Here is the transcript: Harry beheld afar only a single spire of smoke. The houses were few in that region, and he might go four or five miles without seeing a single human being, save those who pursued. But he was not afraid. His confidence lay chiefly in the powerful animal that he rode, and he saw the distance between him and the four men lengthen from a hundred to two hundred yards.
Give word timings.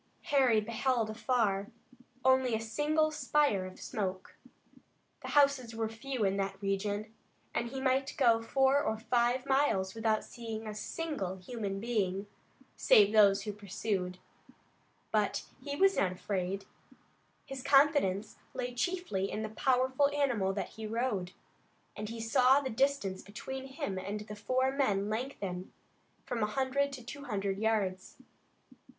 Harry 0.33 0.59
beheld 0.59 1.11
afar 1.11 1.67
only 2.25 2.55
a 2.55 2.59
single 2.59 3.11
spire 3.11 3.67
of 3.67 3.79
smoke. 3.79 4.35
The 5.21 5.27
houses 5.37 5.75
were 5.75 5.87
few 5.89 6.25
in 6.25 6.37
that 6.37 6.59
region, 6.59 7.13
and 7.53 7.69
he 7.69 7.79
might 7.79 8.15
go 8.17 8.41
four 8.41 8.81
or 8.81 8.97
five 8.97 9.45
miles 9.45 9.93
without 9.93 10.23
seeing 10.23 10.65
a 10.65 10.73
single 10.73 11.35
human 11.35 11.79
being, 11.79 12.25
save 12.75 13.13
those 13.13 13.43
who 13.43 13.53
pursued. 13.53 14.17
But 15.11 15.43
he 15.61 15.75
was 15.75 15.97
not 15.97 16.13
afraid. 16.13 16.65
His 17.45 17.61
confidence 17.61 18.37
lay 18.55 18.73
chiefly 18.73 19.29
in 19.31 19.43
the 19.43 19.49
powerful 19.49 20.09
animal 20.09 20.51
that 20.53 20.69
he 20.69 20.87
rode, 20.87 21.33
and 21.95 22.09
he 22.09 22.19
saw 22.19 22.59
the 22.59 22.71
distance 22.71 23.21
between 23.21 23.67
him 23.67 23.99
and 23.99 24.21
the 24.21 24.35
four 24.35 24.71
men 24.71 25.09
lengthen 25.09 25.71
from 26.25 26.41
a 26.41 26.47
hundred 26.47 26.91
to 26.93 27.03
two 27.05 27.25
hundred 27.25 27.59
yards. 27.59 28.15